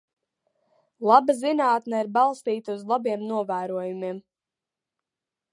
[1.09, 4.19] Laba zinātne ir balstīta uz labiem novērojumiem.